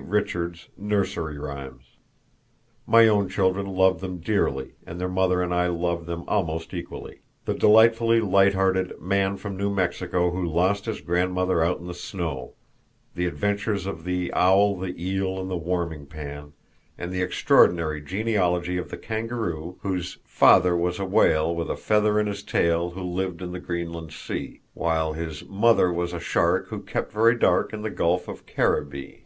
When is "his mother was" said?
25.14-26.12